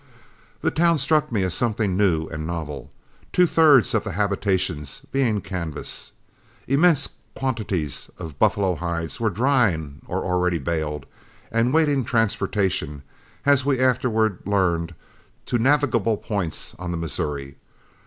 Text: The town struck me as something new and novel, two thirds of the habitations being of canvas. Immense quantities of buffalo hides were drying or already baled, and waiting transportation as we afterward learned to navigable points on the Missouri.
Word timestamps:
The 0.61 0.71
town 0.71 0.97
struck 0.97 1.31
me 1.31 1.43
as 1.43 1.53
something 1.53 1.95
new 1.95 2.25
and 2.25 2.47
novel, 2.47 2.89
two 3.31 3.45
thirds 3.45 3.93
of 3.93 4.03
the 4.03 4.13
habitations 4.13 5.03
being 5.11 5.37
of 5.37 5.43
canvas. 5.43 6.13
Immense 6.67 7.07
quantities 7.35 8.09
of 8.17 8.39
buffalo 8.39 8.73
hides 8.73 9.19
were 9.19 9.29
drying 9.29 10.01
or 10.07 10.25
already 10.25 10.57
baled, 10.57 11.05
and 11.51 11.71
waiting 11.71 12.03
transportation 12.03 13.03
as 13.45 13.63
we 13.63 13.77
afterward 13.79 14.39
learned 14.43 14.95
to 15.45 15.59
navigable 15.59 16.17
points 16.17 16.73
on 16.79 16.89
the 16.89 16.97
Missouri. 16.97 17.57